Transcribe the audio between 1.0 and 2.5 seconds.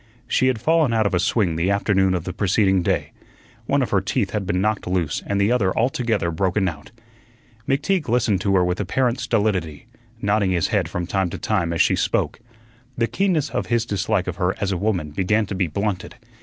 of a swing the afternoon of the